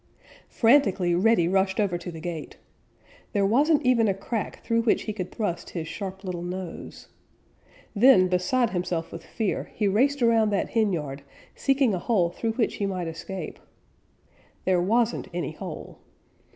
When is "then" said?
7.95-8.27